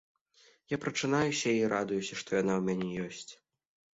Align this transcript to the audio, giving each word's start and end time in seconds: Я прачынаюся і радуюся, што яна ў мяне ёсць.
Я 0.73 0.77
прачынаюся 0.85 1.49
і 1.59 1.67
радуюся, 1.73 2.13
што 2.21 2.29
яна 2.41 2.53
ў 2.61 2.65
мяне 2.67 2.89
ёсць. 3.11 3.29